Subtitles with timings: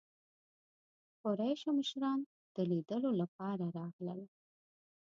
[1.21, 2.19] قریشو مشران
[2.55, 4.21] د لیدلو لپاره راغلل.